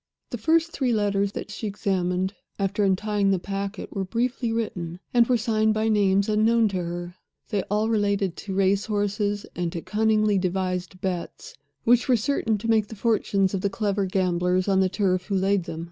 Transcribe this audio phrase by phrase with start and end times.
[0.31, 5.27] The first three letters that she examined, after untying the packet, were briefly written, and
[5.27, 7.17] were signed by names unknown to her.
[7.51, 11.53] They all related to race horses, and to cunningly devised bets
[11.83, 15.35] which were certain to make the fortunes of the clever gamblers on the turf who
[15.35, 15.79] laid them.